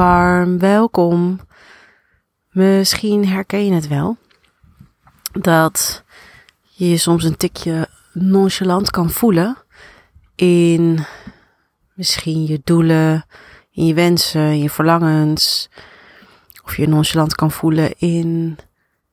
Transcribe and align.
warm 0.00 0.58
welkom. 0.58 1.40
Misschien 2.50 3.28
herken 3.28 3.64
je 3.64 3.72
het 3.72 3.88
wel. 3.88 4.16
Dat 5.32 6.04
je 6.60 6.90
je 6.90 6.96
soms 6.96 7.24
een 7.24 7.36
tikje 7.36 7.88
nonchalant 8.12 8.90
kan 8.90 9.10
voelen 9.10 9.56
in 10.34 11.04
misschien 11.94 12.46
je 12.46 12.60
doelen, 12.64 13.26
in 13.70 13.86
je 13.86 13.94
wensen, 13.94 14.40
in 14.40 14.58
je 14.58 14.70
verlangens. 14.70 15.68
Of 16.64 16.76
je 16.76 16.88
nonchalant 16.88 17.34
kan 17.34 17.50
voelen 17.50 17.98
in 17.98 18.58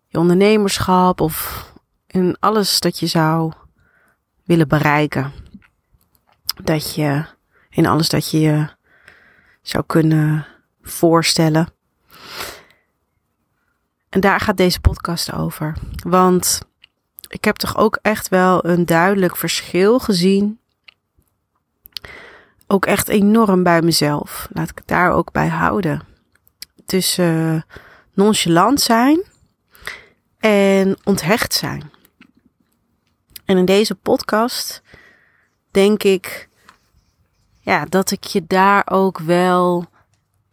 je 0.07 0.17
ondernemerschap 0.19 1.21
of 1.21 1.65
in 2.07 2.37
alles 2.39 2.79
dat 2.79 2.99
je 2.99 3.07
zou 3.07 3.53
willen 4.45 4.67
bereiken. 4.67 5.31
Dat 6.63 6.95
je 6.95 7.25
in 7.69 7.85
alles 7.85 8.09
dat 8.09 8.31
je 8.31 8.39
je 8.39 8.67
zou 9.61 9.83
kunnen 9.87 10.47
voorstellen. 10.87 11.67
En 14.09 14.19
daar 14.19 14.39
gaat 14.39 14.57
deze 14.57 14.79
podcast 14.79 15.33
over. 15.33 15.77
Want 16.03 16.61
ik 17.27 17.45
heb 17.45 17.55
toch 17.55 17.77
ook 17.77 17.99
echt 18.01 18.27
wel 18.27 18.65
een 18.65 18.85
duidelijk 18.85 19.35
verschil 19.35 19.99
gezien. 19.99 20.59
Ook 22.67 22.85
echt 22.85 23.07
enorm 23.07 23.63
bij 23.63 23.81
mezelf. 23.81 24.47
Laat 24.51 24.69
ik 24.69 24.77
het 24.77 24.87
daar 24.87 25.11
ook 25.11 25.31
bij 25.31 25.47
houden. 25.47 26.01
Tussen 26.85 27.65
nonchalant 28.13 28.81
zijn 28.81 29.23
en 30.39 30.97
onthecht 31.03 31.53
zijn. 31.53 31.91
En 33.45 33.57
in 33.57 33.65
deze 33.65 33.95
podcast 33.95 34.81
denk 35.71 36.03
ik 36.03 36.49
ja, 37.61 37.85
dat 37.85 38.11
ik 38.11 38.23
je 38.23 38.43
daar 38.47 38.83
ook 38.89 39.19
wel 39.19 39.85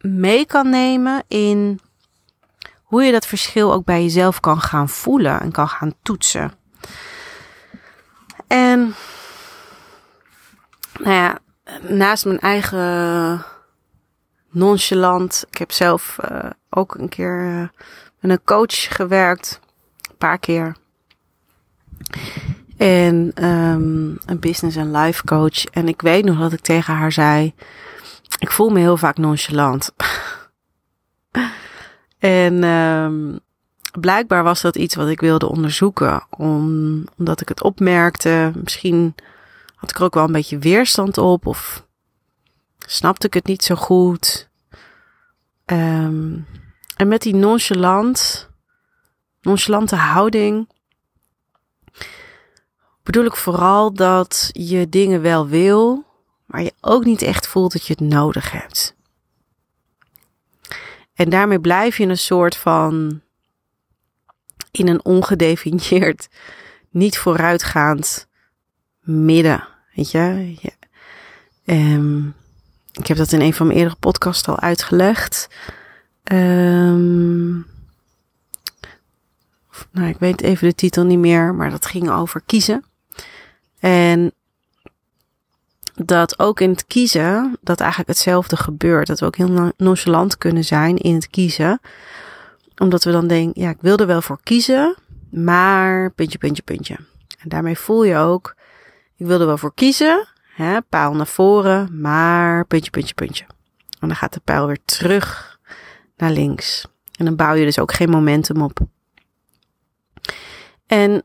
mee 0.05 0.45
kan 0.45 0.69
nemen 0.69 1.23
in 1.27 1.79
hoe 2.83 3.03
je 3.03 3.11
dat 3.11 3.25
verschil 3.25 3.73
ook 3.73 3.85
bij 3.85 4.01
jezelf 4.01 4.39
kan 4.39 4.61
gaan 4.61 4.89
voelen 4.89 5.41
en 5.41 5.51
kan 5.51 5.67
gaan 5.67 5.93
toetsen. 6.01 6.51
En 8.47 8.95
nou 10.99 11.37
naast 11.81 12.25
mijn 12.25 12.39
eigen 12.39 13.45
nonchalant, 14.49 15.45
ik 15.49 15.57
heb 15.57 15.71
zelf 15.71 16.17
uh, 16.31 16.49
ook 16.69 16.95
een 16.95 17.09
keer 17.09 17.45
uh, 17.45 17.67
met 18.19 18.31
een 18.31 18.43
coach 18.43 18.95
gewerkt, 18.95 19.59
een 20.09 20.17
paar 20.17 20.39
keer. 20.39 20.75
En 22.77 23.45
um, 23.45 24.17
een 24.25 24.39
business 24.39 24.77
en 24.77 24.91
life 24.91 25.25
coach. 25.25 25.65
En 25.65 25.87
ik 25.87 26.01
weet 26.01 26.25
nog 26.25 26.39
dat 26.39 26.53
ik 26.53 26.59
tegen 26.59 26.93
haar 26.93 27.11
zei: 27.11 27.53
Ik 28.37 28.51
voel 28.51 28.69
me 28.69 28.79
heel 28.79 28.97
vaak 28.97 29.17
nonchalant. 29.17 29.93
en 32.19 32.63
um, 32.63 33.39
blijkbaar 33.99 34.43
was 34.43 34.61
dat 34.61 34.75
iets 34.75 34.95
wat 34.95 35.07
ik 35.07 35.19
wilde 35.19 35.49
onderzoeken. 35.49 36.25
Om, 36.29 37.03
omdat 37.17 37.41
ik 37.41 37.49
het 37.49 37.63
opmerkte. 37.63 38.51
Misschien 38.63 39.15
had 39.75 39.89
ik 39.89 39.97
er 39.97 40.03
ook 40.03 40.13
wel 40.13 40.23
een 40.23 40.31
beetje 40.31 40.57
weerstand 40.57 41.17
op. 41.17 41.45
Of 41.45 41.85
snapte 42.77 43.27
ik 43.27 43.33
het 43.33 43.45
niet 43.45 43.63
zo 43.63 43.75
goed. 43.75 44.49
Um, 45.65 46.47
en 46.95 47.07
met 47.07 47.21
die 47.21 47.35
nonchalant, 47.35 48.49
nonchalante 49.41 49.95
houding 49.95 50.67
bedoel 53.05 53.25
ik 53.25 53.35
vooral 53.35 53.93
dat 53.93 54.49
je 54.51 54.89
dingen 54.89 55.21
wel 55.21 55.47
wil, 55.47 56.04
maar 56.55 56.63
je 56.63 56.73
ook 56.81 57.05
niet 57.05 57.21
echt 57.21 57.47
voelt 57.47 57.71
dat 57.71 57.85
je 57.85 57.93
het 57.97 58.09
nodig 58.09 58.51
hebt. 58.51 58.95
En 61.13 61.29
daarmee 61.29 61.59
blijf 61.59 61.97
je 61.97 62.05
een 62.05 62.17
soort 62.17 62.55
van 62.55 63.21
in 64.71 64.87
een 64.87 65.05
ongedefinieerd, 65.05 66.27
niet 66.89 67.17
vooruitgaand 67.17 68.27
midden. 68.99 69.67
Weet 69.95 70.11
je? 70.11 70.55
Um, 71.65 72.35
ik 72.91 73.07
heb 73.07 73.17
dat 73.17 73.31
in 73.31 73.41
een 73.41 73.53
van 73.53 73.67
mijn 73.67 73.79
eerdere 73.79 73.99
podcasts 73.99 74.47
al 74.47 74.59
uitgelegd. 74.59 75.47
Um, 76.31 77.65
nou, 79.91 80.07
ik 80.07 80.19
weet 80.19 80.41
even 80.41 80.67
de 80.67 80.75
titel 80.75 81.03
niet 81.03 81.19
meer, 81.19 81.53
maar 81.53 81.69
dat 81.69 81.85
ging 81.85 82.09
over 82.09 82.41
kiezen. 82.45 82.85
En 83.79 84.33
dat 85.95 86.39
ook 86.39 86.59
in 86.59 86.69
het 86.69 86.85
kiezen, 86.85 87.57
dat 87.61 87.79
eigenlijk 87.79 88.09
hetzelfde 88.09 88.57
gebeurt. 88.57 89.07
Dat 89.07 89.19
we 89.19 89.25
ook 89.25 89.35
heel 89.35 89.71
nonchalant 89.77 90.37
kunnen 90.37 90.63
zijn 90.63 90.97
in 90.97 91.13
het 91.15 91.29
kiezen. 91.29 91.79
Omdat 92.77 93.03
we 93.03 93.11
dan 93.11 93.27
denken, 93.27 93.61
ja, 93.61 93.69
ik 93.69 93.81
wil 93.81 93.97
er 93.97 94.07
wel 94.07 94.21
voor 94.21 94.39
kiezen, 94.43 94.95
maar 95.31 96.11
puntje, 96.11 96.37
puntje, 96.37 96.63
puntje. 96.63 96.95
En 97.39 97.49
daarmee 97.49 97.77
voel 97.77 98.03
je 98.03 98.17
ook, 98.17 98.55
ik 99.15 99.25
wil 99.25 99.39
er 99.39 99.45
wel 99.45 99.57
voor 99.57 99.73
kiezen, 99.73 100.27
hè, 100.55 100.81
paal 100.81 101.13
naar 101.13 101.27
voren, 101.27 102.01
maar 102.01 102.65
puntje, 102.65 102.91
puntje, 102.91 103.13
puntje. 103.13 103.43
En 103.99 104.07
dan 104.07 104.15
gaat 104.15 104.33
de 104.33 104.41
pijl 104.43 104.67
weer 104.67 104.79
terug 104.85 105.59
naar 106.17 106.31
links. 106.31 106.87
En 107.17 107.25
dan 107.25 107.35
bouw 107.35 107.53
je 107.53 107.65
dus 107.65 107.79
ook 107.79 107.93
geen 107.93 108.09
momentum 108.09 108.61
op. 108.61 108.79
En 110.87 111.23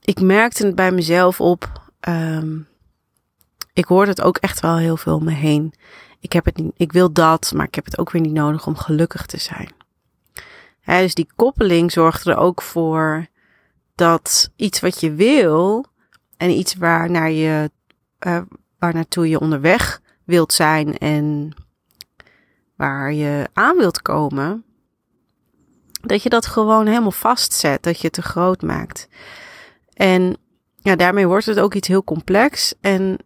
ik 0.00 0.20
merkte 0.20 0.66
het 0.66 0.74
bij 0.74 0.92
mezelf 0.92 1.40
op. 1.40 1.90
Um, 2.08 2.68
ik 3.78 3.84
hoorde 3.84 4.10
het 4.10 4.22
ook 4.22 4.36
echt 4.36 4.60
wel 4.60 4.76
heel 4.76 4.96
veel 4.96 5.14
om 5.14 5.24
me 5.24 5.32
heen. 5.32 5.72
Ik 6.20 6.32
heb 6.32 6.44
het 6.44 6.56
niet, 6.56 6.72
ik 6.76 6.92
wil 6.92 7.12
dat, 7.12 7.52
maar 7.54 7.66
ik 7.66 7.74
heb 7.74 7.84
het 7.84 7.98
ook 7.98 8.10
weer 8.10 8.22
niet 8.22 8.32
nodig 8.32 8.66
om 8.66 8.76
gelukkig 8.76 9.26
te 9.26 9.38
zijn. 9.38 9.72
dus 10.84 11.14
die 11.14 11.28
koppeling 11.36 11.92
zorgt 11.92 12.26
er 12.26 12.36
ook 12.36 12.62
voor 12.62 13.26
dat 13.94 14.50
iets 14.56 14.80
wat 14.80 15.00
je 15.00 15.12
wil 15.14 15.84
en 16.36 16.50
iets 16.50 16.74
waar 16.74 17.10
naar 17.10 17.30
je, 17.30 17.70
uh, 18.26 18.40
waar 18.78 18.94
naartoe 18.94 19.28
je 19.28 19.40
onderweg 19.40 20.00
wilt 20.24 20.52
zijn 20.52 20.98
en 20.98 21.54
waar 22.76 23.12
je 23.12 23.48
aan 23.52 23.76
wilt 23.76 24.02
komen, 24.02 24.64
dat 26.02 26.22
je 26.22 26.28
dat 26.28 26.46
gewoon 26.46 26.86
helemaal 26.86 27.10
vastzet, 27.10 27.82
dat 27.82 27.96
je 27.96 28.04
het 28.04 28.12
te 28.12 28.22
groot 28.22 28.62
maakt. 28.62 29.08
En 29.94 30.36
ja, 30.76 30.96
daarmee 30.96 31.26
wordt 31.26 31.46
het 31.46 31.60
ook 31.60 31.74
iets 31.74 31.88
heel 31.88 32.04
complex. 32.04 32.74
En 32.80 33.18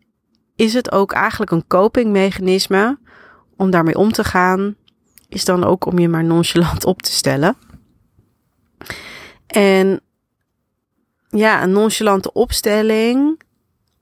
is 0.57 0.75
het 0.75 0.93
ook 0.93 1.13
eigenlijk 1.13 1.51
een 1.51 1.67
copingmechanisme 1.67 2.99
om 3.57 3.71
daarmee 3.71 3.97
om 3.97 4.13
te 4.13 4.25
gaan, 4.25 4.77
is 5.29 5.45
dan 5.45 5.65
ook 5.65 5.85
om 5.85 5.99
je 5.99 6.09
maar 6.09 6.25
nonchalant 6.25 6.85
op 6.85 7.03
te 7.03 7.13
stellen. 7.13 7.57
En 9.47 10.01
ja, 11.29 11.63
een 11.63 11.73
nonchalante 11.73 12.33
opstelling 12.33 13.41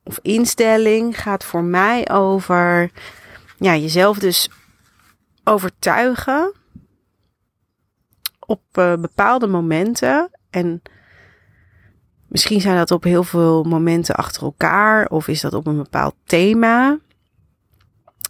of 0.02 0.18
instelling 0.22 1.20
gaat 1.20 1.44
voor 1.44 1.64
mij 1.64 2.10
over 2.10 2.90
ja, 3.58 3.76
jezelf 3.76 4.18
dus 4.18 4.50
overtuigen 5.44 6.52
op 8.46 8.62
uh, 8.78 8.94
bepaalde 8.94 9.46
momenten 9.46 10.30
en 10.50 10.82
Misschien 12.30 12.60
zijn 12.60 12.76
dat 12.76 12.90
op 12.90 13.04
heel 13.04 13.24
veel 13.24 13.62
momenten 13.62 14.14
achter 14.14 14.42
elkaar 14.42 15.06
of 15.06 15.28
is 15.28 15.40
dat 15.40 15.54
op 15.54 15.66
een 15.66 15.76
bepaald 15.76 16.14
thema. 16.24 16.98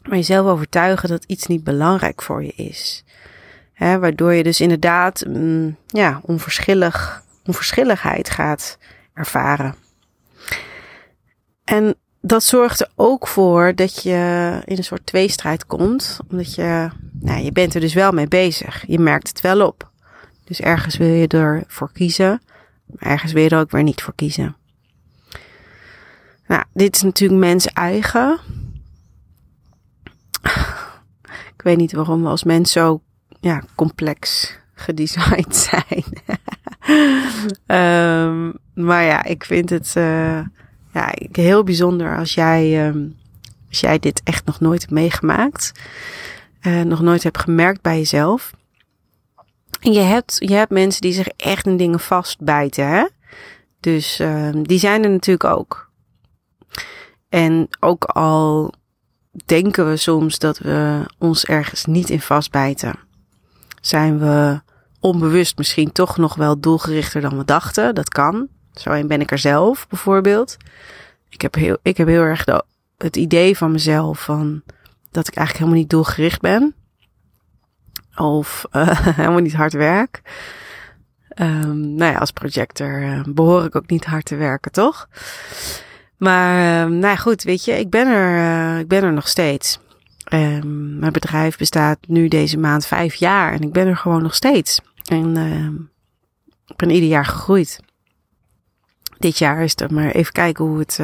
Maar 0.09 0.17
jezelf 0.17 0.47
overtuigen 0.47 1.09
dat 1.09 1.25
iets 1.25 1.47
niet 1.47 1.65
belangrijk 1.65 2.23
voor 2.23 2.45
je 2.45 2.53
is. 2.53 3.05
Waardoor 3.79 4.33
je 4.33 4.43
dus 4.43 4.61
inderdaad 4.61 5.25
mm, 5.29 5.77
ja, 5.87 6.21
onverschillig, 6.23 7.23
onverschilligheid 7.47 8.31
gaat 8.31 8.79
ervaren. 9.15 9.75
En 11.65 11.95
dat 12.21 12.43
zorgt 12.43 12.81
er 12.81 12.91
ook 12.95 13.27
voor 13.27 13.75
dat 13.75 14.03
je 14.03 14.53
in 14.65 14.77
een 14.77 14.85
soort 14.85 15.07
tweestrijd 15.07 15.67
komt. 15.67 16.19
Omdat 16.31 16.55
je, 16.55 16.89
nou, 17.21 17.43
je 17.43 17.53
bent 17.53 17.75
er 17.75 17.81
dus 17.81 17.95
wel 17.95 18.13
mee 18.13 18.29
bezig. 18.29 18.85
Je 18.87 18.99
merkt 18.99 19.29
het 19.29 19.41
wel 19.41 19.67
op. 19.67 19.91
Dus 20.45 20.61
ergens 20.61 20.97
wil 20.97 21.09
je 21.09 21.27
ervoor 21.27 21.93
kiezen 21.93 22.41
ergens 22.99 23.33
weer 23.33 23.59
ook 23.59 23.71
weer 23.71 23.83
niet 23.83 24.03
voor 24.03 24.15
kiezen. 24.15 24.57
Nou, 26.47 26.65
dit 26.73 26.97
is 26.97 27.03
natuurlijk 27.03 27.41
mens 27.41 27.67
eigen. 27.67 28.39
Ik 31.57 31.63
weet 31.63 31.77
niet 31.77 31.93
waarom 31.93 32.23
we 32.23 32.29
als 32.29 32.45
mens 32.45 32.73
zo 32.73 33.03
ja, 33.41 33.63
complex 33.75 34.53
gedesigned 34.75 35.57
zijn. 35.71 36.05
um, 37.67 38.53
maar 38.75 39.05
ja, 39.05 39.25
ik 39.25 39.45
vind 39.45 39.71
het 39.71 39.95
uh, 39.97 40.41
ja, 40.93 41.15
heel 41.33 41.65
bijzonder 41.65 42.17
als 42.17 42.35
jij, 42.35 42.89
um, 42.89 43.17
als 43.69 43.81
jij 43.81 43.99
dit 43.99 44.21
echt 44.25 44.45
nog 44.45 44.61
nooit 44.61 44.81
hebt 44.81 44.93
meegemaakt. 44.93 45.73
Uh, 46.63 46.83
nog 46.83 47.01
nooit 47.01 47.23
hebt 47.23 47.39
gemerkt 47.39 47.83
bij 47.83 47.97
jezelf. 47.97 48.53
Je 49.81 50.01
hebt, 50.01 50.37
je 50.39 50.55
hebt 50.55 50.71
mensen 50.71 51.01
die 51.01 51.13
zich 51.13 51.29
echt 51.29 51.67
in 51.67 51.77
dingen 51.77 52.01
vastbijten, 52.01 52.89
hè? 52.89 53.07
Dus 53.81 54.21
uh, 54.21 54.49
die 54.63 54.79
zijn 54.79 55.05
er 55.05 55.11
natuurlijk 55.11 55.45
ook. 55.45 55.91
En 57.29 57.69
ook 57.81 58.05
al 58.05 58.75
denken 59.47 59.89
we 59.89 59.97
soms 59.97 60.39
dat 60.39 60.59
we 60.59 61.05
ons 61.19 61.45
ergens 61.45 61.85
niet 61.85 62.11
in 62.11 62.21
vastbijten. 62.21 62.95
Zijn 63.81 64.19
we 64.19 64.61
onbewust 65.01 65.59
misschien 65.59 65.93
toch 65.93 66.17
nog 66.17 66.35
wel 66.35 66.61
doelgerichter 66.61 67.21
dan 67.21 67.39
we 67.39 67.45
dachten. 67.45 67.95
Dat 67.95 68.09
kan. 68.09 68.49
Zo 68.73 68.91
een 68.91 69.07
ben 69.07 69.21
ik 69.21 69.31
er 69.31 69.39
zelf 69.39 69.89
bijvoorbeeld. 69.89 70.57
Ik 71.29 71.41
heb 71.41 71.55
heel, 71.55 71.77
ik 71.83 71.97
heb 71.97 72.07
heel 72.07 72.23
erg 72.23 72.45
het 72.99 73.17
idee 73.17 73.57
van 73.57 73.73
mezelf 73.73 74.21
van 74.21 74.63
dat 75.11 75.29
ik 75.29 75.35
eigenlijk 75.35 75.59
helemaal 75.59 75.81
niet 75.81 75.91
doelgericht 75.91 76.41
ben. 76.41 76.75
Of 78.21 78.65
uh, 78.73 78.89
helemaal 79.17 79.41
niet 79.41 79.55
hard 79.55 79.73
werk. 79.73 80.23
Um, 81.37 81.95
nou 81.95 82.13
ja, 82.13 82.19
als 82.19 82.31
projector 82.31 83.03
uh, 83.03 83.23
behoor 83.27 83.65
ik 83.65 83.77
ook 83.77 83.91
niet 83.91 84.05
hard 84.05 84.25
te 84.25 84.37
werken, 84.37 84.73
toch? 84.73 85.09
Maar 86.17 86.55
uh, 86.57 86.91
nou 86.91 87.07
ja, 87.07 87.17
goed, 87.17 87.43
weet 87.43 87.65
je, 87.65 87.79
ik 87.79 87.91
ben 87.91 88.07
er, 88.07 88.39
uh, 88.39 88.79
ik 88.79 88.89
ben 88.89 89.03
er 89.03 89.13
nog 89.13 89.29
steeds. 89.29 89.81
Um, 90.33 90.99
mijn 90.99 91.13
bedrijf 91.13 91.57
bestaat 91.59 91.99
nu 92.07 92.29
deze 92.29 92.59
maand 92.59 92.87
vijf 92.87 93.15
jaar 93.15 93.53
en 93.53 93.61
ik 93.61 93.73
ben 93.73 93.87
er 93.87 93.97
gewoon 93.97 94.23
nog 94.23 94.35
steeds. 94.35 94.81
En 95.05 95.37
ik 96.67 96.77
ben 96.77 96.91
ieder 96.91 97.09
jaar 97.09 97.25
gegroeid. 97.25 97.81
Dit 99.19 99.39
jaar 99.39 99.63
is 99.63 99.75
het 99.77 99.91
maar 99.91 100.11
even 100.11 100.33
kijken 100.33 100.65
hoe 100.65 100.79
het, 100.79 100.99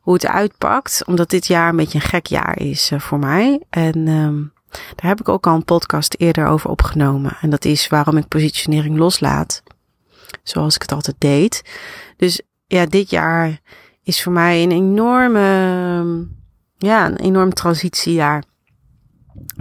hoe 0.00 0.14
het 0.14 0.26
uitpakt. 0.26 1.04
Omdat 1.06 1.30
dit 1.30 1.46
jaar 1.46 1.68
een 1.68 1.76
beetje 1.76 1.98
een 1.98 2.08
gek 2.08 2.26
jaar 2.26 2.58
is 2.60 2.92
voor 2.96 3.18
mij. 3.18 3.62
En 3.70 4.52
daar 4.94 5.10
heb 5.10 5.20
ik 5.20 5.28
ook 5.28 5.46
al 5.46 5.54
een 5.54 5.64
podcast 5.64 6.14
eerder 6.18 6.46
over 6.46 6.70
opgenomen. 6.70 7.36
En 7.40 7.50
dat 7.50 7.64
is 7.64 7.88
waarom 7.88 8.16
ik 8.16 8.28
positionering 8.28 8.96
loslaat. 8.96 9.62
Zoals 10.42 10.74
ik 10.74 10.82
het 10.82 10.92
altijd 10.92 11.16
deed. 11.18 11.62
Dus 12.16 12.40
ja, 12.66 12.86
dit 12.86 13.10
jaar 13.10 13.60
is 14.02 14.22
voor 14.22 14.32
mij 14.32 14.62
een 14.62 14.72
enorme, 14.72 16.26
ja, 16.76 17.06
een 17.06 17.16
enorm 17.16 17.52
transitiejaar. 17.52 18.42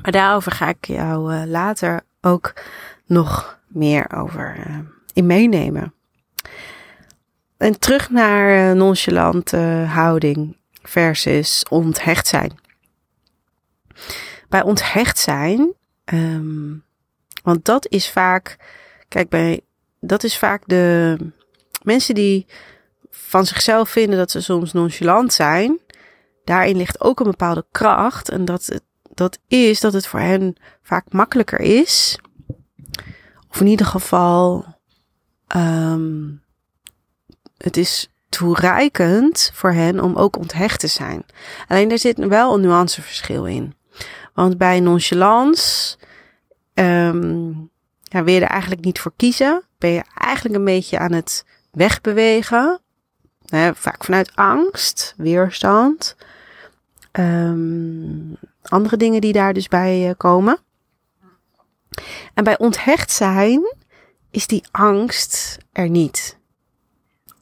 Maar 0.01 0.12
daarover 0.12 0.51
ga 0.51 0.69
ik 0.69 0.85
jou 0.85 1.33
uh, 1.33 1.44
later 1.45 2.01
ook 2.21 2.53
nog 3.06 3.59
meer 3.68 4.11
over 4.15 4.56
uh, 4.68 4.77
in 5.13 5.25
meenemen. 5.25 5.94
En 7.57 7.79
terug 7.79 8.09
naar 8.09 8.69
uh, 8.69 8.75
nonchalante 8.75 9.85
houding 9.88 10.57
versus 10.81 11.65
onthecht 11.69 12.27
zijn 12.27 12.63
bij 14.50 14.62
onthecht 14.62 15.19
zijn. 15.19 15.74
Um, 16.13 16.83
want 17.44 17.65
dat 17.65 17.88
is 17.89 18.09
vaak, 18.09 18.57
kijk, 19.07 19.30
bij, 19.30 19.62
dat 20.00 20.24
is 20.24 20.38
vaak 20.38 20.63
de 20.65 21.18
mensen 21.83 22.15
die 22.15 22.45
van 23.09 23.45
zichzelf 23.45 23.89
vinden 23.89 24.18
dat 24.18 24.31
ze 24.31 24.42
soms 24.42 24.74
nonchalant 24.74 25.33
zijn. 25.33 25.80
Daarin 26.44 26.77
ligt 26.77 27.01
ook 27.01 27.19
een 27.19 27.30
bepaalde 27.30 27.65
kracht. 27.71 28.30
En 28.30 28.45
dat, 28.45 28.80
dat 29.13 29.39
is 29.47 29.80
dat 29.80 29.94
het 29.94 30.07
voor 30.07 30.19
hen 30.19 30.56
vaak 30.81 31.12
makkelijker 31.12 31.59
is. 31.59 32.19
Of 33.50 33.59
in 33.59 33.68
ieder 33.68 33.86
geval, 33.86 34.65
um, 35.56 36.44
het 37.57 37.77
is 37.77 38.09
toereikend 38.30 39.51
voor 39.53 39.71
hen 39.71 40.00
om 40.00 40.15
ook 40.15 40.38
onthecht 40.38 40.80
te 40.80 40.88
zijn. 40.88 41.25
Alleen 41.68 41.88
daar 41.88 41.97
zit 41.97 42.18
wel 42.18 42.53
een 42.53 42.62
nuanceverschil 42.62 43.45
in. 43.45 43.74
Want 44.35 44.57
bij 44.57 44.79
nonchalance 44.79 45.97
um, 46.73 47.69
wil 48.09 48.27
je 48.27 48.41
er 48.41 48.47
eigenlijk 48.47 48.83
niet 48.83 48.99
voor 48.99 49.13
kiezen. 49.15 49.63
Ben 49.77 49.89
je 49.89 50.03
eigenlijk 50.13 50.55
een 50.55 50.65
beetje 50.65 50.99
aan 50.99 51.11
het 51.11 51.45
wegbewegen. 51.71 52.79
Hè, 53.45 53.75
vaak 53.75 54.03
vanuit 54.03 54.35
angst, 54.35 55.13
weerstand. 55.17 56.15
Um, 57.11 58.37
andere 58.61 58.97
dingen 58.97 59.21
die 59.21 59.33
daar 59.33 59.53
dus 59.53 59.67
bij 59.67 60.07
uh, 60.07 60.13
komen. 60.17 60.57
En 62.33 62.43
bij 62.43 62.57
onthecht 62.57 63.11
zijn 63.11 63.75
is 64.31 64.47
die 64.47 64.63
angst 64.71 65.57
er 65.71 65.89
niet. 65.89 66.37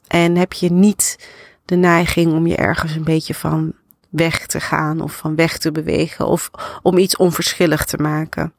En 0.08 0.36
heb 0.36 0.54
je 0.54 0.72
niet 0.72 1.30
de 1.66 1.76
neiging 1.76 2.34
om 2.34 2.48
je 2.48 2.56
ergens 2.56 2.96
een 2.96 3.04
beetje 3.04 3.34
van 3.34 3.74
weg 4.14 4.46
te 4.46 4.60
gaan 4.60 5.02
of 5.02 5.16
van 5.16 5.36
weg 5.36 5.58
te 5.58 5.72
bewegen 5.72 6.28
of 6.28 6.52
om 6.82 6.98
iets 6.98 7.16
onverschillig 7.16 7.86
te 7.86 7.98
maken. 7.98 8.54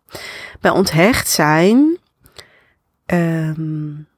Bij 0.61 0.71
onthecht 0.71 1.29
zijn, 1.29 1.99
um, 3.07 4.09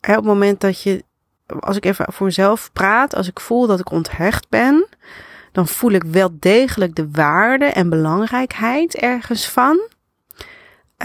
op 0.00 0.14
het 0.14 0.24
moment 0.24 0.60
dat 0.60 0.82
je, 0.82 1.04
als 1.60 1.76
ik 1.76 1.84
even 1.84 2.12
voor 2.12 2.26
mezelf 2.26 2.72
praat, 2.72 3.14
als 3.14 3.28
ik 3.28 3.40
voel 3.40 3.66
dat 3.66 3.80
ik 3.80 3.90
onthecht 3.90 4.48
ben, 4.48 4.86
dan 5.52 5.68
voel 5.68 5.90
ik 5.90 6.04
wel 6.04 6.36
degelijk 6.38 6.94
de 6.94 7.10
waarde 7.10 7.64
en 7.64 7.88
belangrijkheid 7.88 8.94
ergens 8.94 9.48
van. 9.48 9.80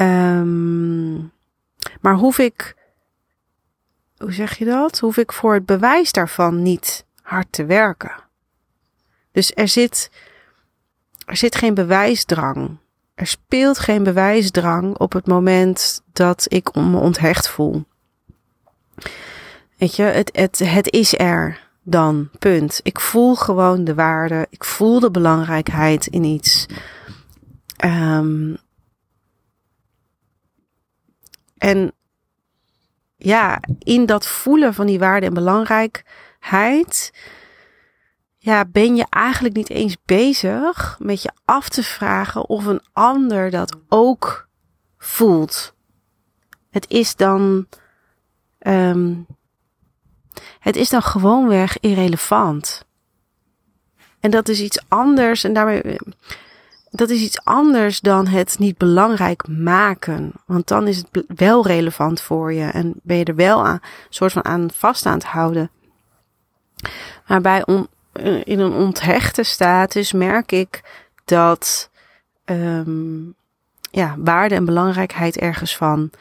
Um, 0.01 1.31
maar 2.01 2.15
hoef 2.15 2.37
ik, 2.37 2.75
hoe 4.17 4.31
zeg 4.31 4.57
je 4.57 4.65
dat? 4.65 4.99
Hoef 4.99 5.17
ik 5.17 5.31
voor 5.31 5.53
het 5.53 5.65
bewijs 5.65 6.11
daarvan 6.11 6.61
niet 6.61 7.05
hard 7.21 7.47
te 7.49 7.65
werken. 7.65 8.28
Dus 9.31 9.51
er 9.55 9.67
zit, 9.67 10.11
er 11.25 11.37
zit 11.37 11.55
geen 11.55 11.73
bewijsdrang. 11.73 12.77
Er 13.15 13.27
speelt 13.27 13.79
geen 13.79 14.03
bewijsdrang 14.03 14.97
op 14.97 15.13
het 15.13 15.27
moment 15.27 16.01
dat 16.13 16.45
ik 16.47 16.75
me 16.75 16.97
onthecht 16.97 17.49
voel. 17.49 17.85
Weet 19.77 19.95
je, 19.95 20.03
het, 20.03 20.29
het, 20.33 20.59
het 20.59 20.91
is 20.91 21.17
er 21.17 21.67
dan, 21.83 22.29
punt. 22.39 22.79
Ik 22.83 22.99
voel 22.99 23.35
gewoon 23.35 23.83
de 23.83 23.93
waarde, 23.93 24.47
ik 24.49 24.63
voel 24.63 24.99
de 24.99 25.11
belangrijkheid 25.11 26.07
in 26.07 26.23
iets. 26.23 26.65
Um, 27.85 28.57
en 31.57 31.91
ja, 33.15 33.59
in 33.79 34.05
dat 34.05 34.27
voelen 34.27 34.73
van 34.73 34.85
die 34.85 34.99
waarde 34.99 35.25
en 35.25 35.33
belangrijkheid 35.33 37.11
ja, 38.41 38.65
ben 38.65 38.95
je 38.95 39.05
eigenlijk 39.09 39.55
niet 39.55 39.69
eens 39.69 39.97
bezig 40.05 40.95
met 40.99 41.21
je 41.21 41.31
af 41.45 41.69
te 41.69 41.83
vragen 41.83 42.49
of 42.49 42.65
een 42.65 42.81
ander 42.93 43.49
dat 43.49 43.77
ook 43.87 44.47
voelt. 44.97 45.73
Het 46.69 46.89
is 46.89 47.15
dan, 47.15 47.67
um, 48.59 49.25
het 50.59 50.75
is 50.75 50.89
dan 50.89 51.01
gewoonweg 51.01 51.79
irrelevant. 51.79 52.85
En 54.19 54.31
dat 54.31 54.47
is 54.47 54.59
iets 54.59 54.79
anders 54.87 55.43
en 55.43 55.53
daarmee, 55.53 55.97
dat 56.89 57.09
is 57.09 57.21
iets 57.21 57.43
anders 57.43 57.99
dan 57.99 58.27
het 58.27 58.59
niet 58.59 58.77
belangrijk 58.77 59.47
maken. 59.47 60.31
Want 60.45 60.67
dan 60.67 60.87
is 60.87 60.97
het 60.97 61.23
wel 61.27 61.65
relevant 61.65 62.21
voor 62.21 62.53
je 62.53 62.65
en 62.65 62.93
ben 63.03 63.17
je 63.17 63.23
er 63.23 63.35
wel 63.35 63.65
aan, 63.65 63.79
soort 64.09 64.31
van 64.31 64.45
aan 64.45 64.69
vast 64.73 65.05
aan 65.05 65.13
het 65.13 65.23
houden. 65.23 65.71
Maar 67.27 67.41
bij 67.41 67.63
eh, 67.63 67.83
in 68.43 68.59
een 68.59 68.73
onthechte 68.73 69.43
status 69.43 70.13
merk 70.13 70.51
ik 70.51 70.81
dat 71.25 71.89
um, 72.45 73.35
ja, 73.91 74.15
waarde 74.17 74.55
en 74.55 74.65
belangrijkheid 74.65 75.37
ergens 75.37 75.77
van 75.77 76.11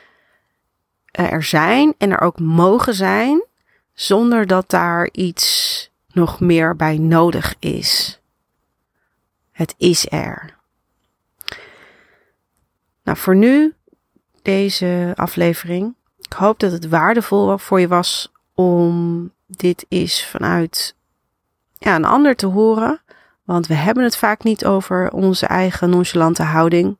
eh, 1.11 1.33
er 1.33 1.43
zijn 1.43 1.95
en 1.99 2.11
er 2.11 2.21
ook 2.21 2.38
mogen 2.38 2.95
zijn, 2.95 3.43
zonder 3.95 4.47
dat 4.47 4.71
daar 4.71 5.09
iets 5.12 5.90
nog 6.12 6.40
meer 6.40 6.76
bij 6.76 6.99
nodig 6.99 7.55
is. 7.59 8.21
Het 9.52 9.75
is 9.78 10.11
er. 10.11 10.57
Nou, 13.02 13.19
voor 13.19 13.37
nu 13.37 13.75
deze 14.43 15.12
aflevering. 15.17 15.95
Ik 16.19 16.33
hoop 16.33 16.59
dat 16.59 16.73
het 16.73 16.88
waardevol 16.88 17.59
voor 17.59 17.81
je 17.81 17.88
was 17.88 18.33
om 18.55 19.33
dit 19.47 19.87
is 19.88 20.26
vanuit 20.26 20.97
ja, 21.78 21.94
een 21.94 22.04
ander 22.04 22.37
te 22.37 22.47
horen. 22.47 23.00
Want 23.44 23.66
we 23.66 23.75
hebben 23.75 24.04
het 24.04 24.16
vaak 24.16 24.42
niet 24.44 24.64
over 24.64 25.11
onze 25.11 25.47
eigen 25.47 25.90
nonchalante 25.90 26.42
houding. 26.42 26.99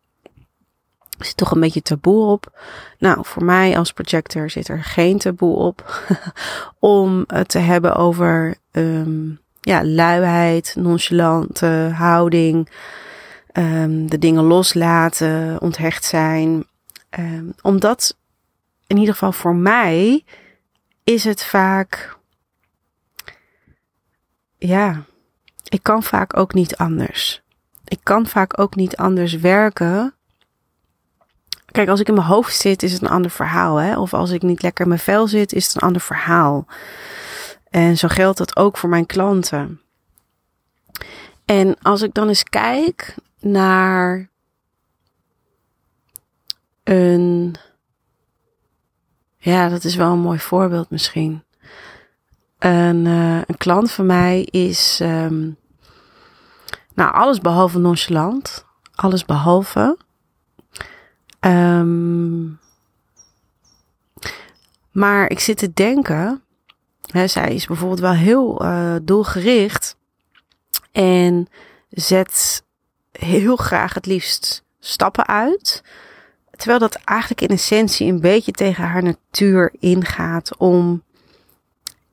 Er 1.19 1.25
zit 1.25 1.37
toch 1.37 1.51
een 1.51 1.61
beetje 1.61 1.83
taboe 1.83 2.25
op. 2.25 2.61
Nou, 2.99 3.19
voor 3.23 3.45
mij 3.45 3.79
als 3.79 3.93
projector 3.93 4.51
zit 4.51 4.69
er 4.69 4.83
geen 4.85 5.19
taboe 5.19 5.57
op. 5.57 6.07
om 6.79 7.25
het 7.27 7.49
te 7.49 7.59
hebben 7.59 7.97
over 7.97 8.57
um, 8.73 9.41
ja, 9.61 9.85
luiheid, 9.85 10.75
nonchalante 10.79 11.91
houding. 11.95 12.71
Um, 13.53 14.11
de 14.11 14.19
dingen 14.19 14.45
loslaten, 14.45 15.61
onthecht 15.61 16.05
zijn. 16.05 16.67
Um, 17.19 17.55
omdat, 17.63 18.17
in 18.87 18.97
ieder 18.97 19.13
geval 19.13 19.33
voor 19.33 19.55
mij, 19.55 20.25
is 21.05 21.25
het 21.25 21.45
vaak 21.45 22.18
ja, 24.59 25.05
ik 25.69 25.83
kan 25.83 26.03
vaak 26.03 26.37
ook 26.37 26.55
niet 26.55 26.77
anders. 26.77 27.43
Ik 27.85 28.01
kan 28.03 28.27
vaak 28.27 28.61
ook 28.61 28.75
niet 28.75 28.97
anders 28.97 29.35
werken. 29.35 30.15
Kijk, 31.71 31.89
als 31.89 32.01
ik 32.01 32.09
in 32.09 32.15
mijn 32.15 32.27
hoofd 32.27 32.57
zit, 32.57 32.83
is 32.83 32.93
het 32.93 33.03
een 33.03 33.09
ander 33.09 33.31
verhaal. 33.31 33.77
Hè? 33.77 33.99
Of 33.99 34.15
als 34.15 34.31
ik 34.31 34.43
niet 34.43 34.63
lekker 34.63 34.83
in 34.83 34.89
mijn 34.89 35.01
vel 35.01 35.29
zit, 35.29 35.53
is 35.53 35.67
het 35.67 35.75
een 35.75 35.81
ander 35.89 36.03
verhaal. 36.03 36.67
En 37.71 37.97
zo 37.97 38.09
geldt 38.09 38.39
dat 38.39 38.57
ook 38.57 38.77
voor 38.77 38.89
mijn 38.89 39.07
klanten. 39.07 39.81
En 41.45 41.79
als 41.83 42.03
ik 42.03 42.15
dan 42.15 42.29
eens 42.29 42.45
kijk 42.45 43.15
naar 43.41 44.29
een. 46.85 47.55
Ja, 49.37 49.69
dat 49.69 49.85
is 49.85 49.95
wel 49.95 50.13
een 50.13 50.19
mooi 50.19 50.39
voorbeeld 50.39 50.91
misschien. 50.91 51.43
Een, 52.59 53.05
uh, 53.05 53.37
een 53.47 53.57
klant 53.57 53.91
van 53.91 54.07
mij 54.07 54.43
is. 54.43 55.01
Um, 55.03 55.57
nou, 56.95 57.13
alles 57.13 57.41
behalve 57.41 57.79
nonchalant. 57.79 58.65
Alles 58.95 59.25
behalve. 59.25 59.97
Um, 61.41 62.59
maar 64.91 65.31
ik 65.31 65.41
zit 65.41 65.59
te 65.59 65.73
denken. 65.73 66.43
Hè, 67.11 67.27
zij 67.27 67.55
is 67.55 67.67
bijvoorbeeld 67.67 68.01
wel 68.01 68.13
heel 68.13 68.65
uh, 68.65 68.95
doelgericht. 69.03 69.97
En 70.93 71.49
zet 71.91 72.65
heel 73.13 73.57
graag 73.57 73.95
het 73.95 74.07
liefst 74.07 74.65
stappen 74.79 75.27
uit. 75.27 75.83
Terwijl 76.51 76.79
dat 76.79 76.95
eigenlijk 76.95 77.41
in 77.41 77.49
essentie 77.49 78.13
een 78.13 78.21
beetje 78.21 78.53
tegen 78.53 78.85
haar 78.85 79.03
natuur 79.03 79.75
ingaat 79.79 80.57
om 80.57 81.03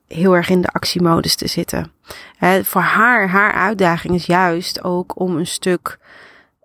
heel 0.08 0.36
erg 0.36 0.48
in 0.48 0.60
de 0.60 0.68
actiemodus 0.68 1.34
te 1.34 1.46
zitten. 1.46 1.92
Voor 2.62 2.80
haar, 2.80 3.28
haar 3.28 3.52
uitdaging 3.52 4.14
is 4.14 4.26
juist 4.26 4.84
ook 4.84 5.20
om 5.20 5.36
een 5.36 5.46
stuk, 5.46 5.98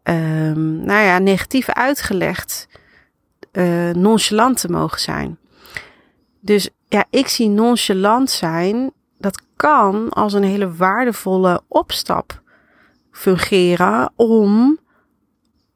um, 0.03 0.85
nou 0.85 1.03
ja, 1.03 1.17
negatief 1.17 1.69
uitgelegd, 1.69 2.67
uh, 3.51 3.89
nonchalant 3.89 4.59
te 4.59 4.69
mogen 4.69 4.99
zijn. 4.99 5.37
Dus 6.39 6.69
ja, 6.87 7.05
ik 7.09 7.27
zie 7.27 7.49
nonchalant 7.49 8.29
zijn, 8.29 8.91
dat 9.17 9.41
kan 9.55 10.09
als 10.09 10.33
een 10.33 10.43
hele 10.43 10.75
waardevolle 10.75 11.61
opstap 11.67 12.41
fungeren 13.11 14.11
om 14.15 14.79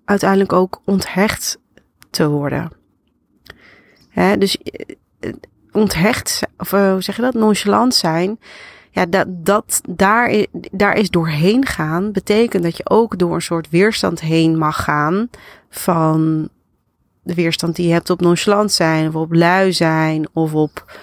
uiteindelijk 0.05 0.53
ook 0.53 0.81
onthecht 0.85 1.59
te 2.09 2.27
worden. 2.29 2.71
Hè, 4.09 4.37
dus 4.37 4.57
eh, 4.57 5.33
onthecht, 5.75 6.41
of 6.57 6.73
eh, 6.73 6.91
hoe 6.91 7.01
zeg 7.01 7.15
je 7.15 7.21
dat, 7.21 7.33
nonchalant 7.33 7.95
zijn. 7.95 8.39
Ja, 8.91 9.05
dat, 9.05 9.25
dat 9.29 9.81
daar, 9.89 10.45
daar 10.71 10.95
is 10.95 11.09
doorheen 11.09 11.65
gaan, 11.65 12.11
betekent 12.11 12.63
dat 12.63 12.77
je 12.77 12.89
ook 12.89 13.17
door 13.17 13.33
een 13.35 13.41
soort 13.41 13.69
weerstand 13.69 14.21
heen 14.21 14.57
mag 14.57 14.83
gaan 14.83 15.29
van 15.69 16.49
de 17.23 17.33
weerstand 17.33 17.75
die 17.75 17.87
je 17.87 17.93
hebt 17.93 18.09
op 18.09 18.21
nonchalant 18.21 18.71
zijn, 18.71 19.07
of 19.07 19.15
op 19.15 19.33
lui 19.33 19.73
zijn, 19.73 20.27
of 20.33 20.53
op 20.53 20.97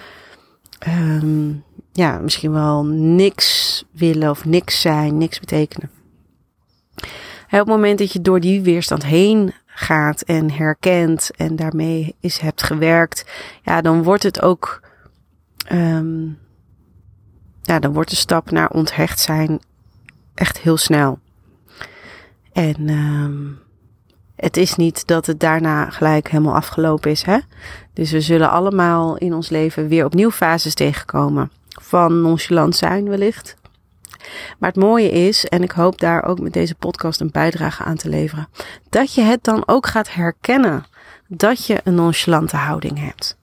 um, 0.89 1.65
ja, 1.93 2.19
misschien 2.19 2.53
wel 2.53 2.85
niks 2.95 3.85
willen 3.93 4.31
of 4.31 4.45
niks 4.45 4.81
zijn, 4.81 5.19
niks 5.19 5.41
betekenen. 5.41 5.91
op 7.45 7.51
het 7.51 7.67
moment 7.67 7.99
dat 7.99 8.13
je 8.13 8.21
door 8.21 8.41
die 8.41 8.61
weerstand 8.61 9.05
heen 9.05 9.53
gaat 9.75 10.21
en 10.21 10.51
herkent 10.51 11.31
en 11.37 11.57
daarmee 11.57 12.17
is 12.21 12.39
hebt 12.39 12.63
gewerkt, 12.63 13.25
ja, 13.63 13.81
dan 13.81 14.03
wordt 14.03 14.23
het 14.23 14.43
ook, 14.43 14.81
um, 15.73 16.39
ja, 17.63 17.79
dan 17.79 17.93
wordt 17.93 18.11
de 18.11 18.17
stap 18.17 18.51
naar 18.51 18.69
onthecht 18.69 19.21
zijn 19.21 19.61
echt 20.35 20.59
heel 20.59 20.77
snel. 20.77 21.19
En 22.53 22.89
um, 22.89 23.59
het 24.37 24.57
is 24.57 24.77
niet 24.77 25.07
dat 25.07 25.27
het 25.27 25.41
daarna 25.41 25.91
gelijk 25.91 26.29
helemaal 26.31 26.55
afgelopen 26.55 27.11
is, 27.11 27.23
hè? 27.23 27.39
Dus 27.93 28.11
we 28.13 28.21
zullen 28.21 28.51
allemaal 28.51 29.17
in 29.17 29.35
ons 29.35 29.49
leven 29.49 29.89
weer 29.89 30.05
opnieuw 30.05 30.31
fases 30.31 30.75
tegenkomen. 30.75 31.51
Van 31.69 32.21
nonchalant 32.21 32.77
zijn 32.77 33.09
wellicht. 33.09 33.57
Maar 34.59 34.71
het 34.71 34.83
mooie 34.83 35.11
is, 35.11 35.45
en 35.45 35.63
ik 35.63 35.71
hoop 35.71 35.99
daar 35.99 36.25
ook 36.25 36.41
met 36.41 36.53
deze 36.53 36.75
podcast 36.75 37.21
een 37.21 37.31
bijdrage 37.31 37.83
aan 37.83 37.97
te 37.97 38.09
leveren, 38.09 38.49
dat 38.91 39.15
je 39.15 39.23
het 39.23 39.45
dan 39.45 39.63
ook 39.67 39.87
gaat 39.87 40.15
herkennen 40.15 40.85
dat 41.29 41.67
je 41.67 41.81
een 41.85 41.95
nonchalante 41.95 42.57
houding 42.57 42.99
hebt. 42.99 43.37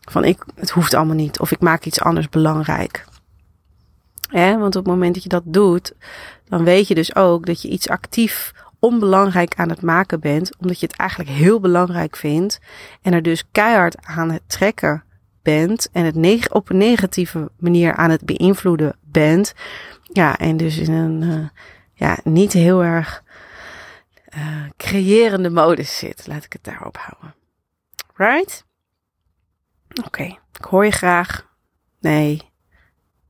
Van 0.00 0.24
ik, 0.24 0.44
het 0.54 0.70
hoeft 0.70 0.94
allemaal 0.94 1.14
niet, 1.14 1.40
of 1.40 1.50
ik 1.50 1.60
maak 1.60 1.84
iets 1.84 2.00
anders 2.00 2.28
belangrijk. 2.28 3.04
want 4.30 4.76
op 4.76 4.84
het 4.84 4.92
moment 4.92 5.14
dat 5.14 5.22
je 5.22 5.28
dat 5.28 5.42
doet, 5.44 5.92
dan 6.48 6.64
weet 6.64 6.88
je 6.88 6.94
dus 6.94 7.16
ook 7.16 7.46
dat 7.46 7.62
je 7.62 7.68
iets 7.68 7.88
actief 7.88 8.52
onbelangrijk 8.78 9.54
aan 9.56 9.68
het 9.68 9.82
maken 9.82 10.20
bent, 10.20 10.56
omdat 10.58 10.80
je 10.80 10.86
het 10.86 10.96
eigenlijk 10.96 11.30
heel 11.30 11.60
belangrijk 11.60 12.16
vindt 12.16 12.60
en 13.02 13.12
er 13.12 13.22
dus 13.22 13.44
keihard 13.52 13.96
aan 14.06 14.30
het 14.30 14.42
trekken 14.46 15.04
bent 15.42 15.88
en 15.92 16.04
het 16.04 16.52
op 16.52 16.70
een 16.70 16.76
negatieve 16.76 17.50
manier 17.58 17.94
aan 17.94 18.10
het 18.10 18.24
beïnvloeden 18.24 18.96
bent. 19.02 19.54
Ja, 20.16 20.38
en 20.38 20.56
dus 20.56 20.78
in 20.78 20.92
een 20.92 21.22
uh, 21.22 21.48
ja, 21.92 22.18
niet 22.24 22.52
heel 22.52 22.82
erg 22.82 23.22
uh, 24.36 24.64
creërende 24.76 25.50
modus 25.50 25.98
zit. 25.98 26.26
Laat 26.26 26.44
ik 26.44 26.52
het 26.52 26.64
daarop 26.64 26.96
houden. 26.96 27.34
Right? 28.14 28.64
Oké, 30.04 30.22
ik 30.52 30.64
hoor 30.68 30.84
je 30.84 30.90
graag. 30.90 31.46
Nee, 32.00 32.50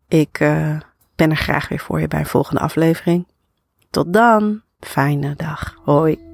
ik 0.08 0.40
uh, 0.40 0.80
ben 1.16 1.30
er 1.30 1.36
graag 1.36 1.68
weer 1.68 1.78
voor 1.78 2.00
je 2.00 2.08
bij 2.08 2.20
een 2.20 2.26
volgende 2.26 2.60
aflevering. 2.60 3.28
Tot 3.90 4.12
dan. 4.12 4.62
Fijne 4.80 5.34
dag. 5.36 5.80
Hoi. 5.84 6.25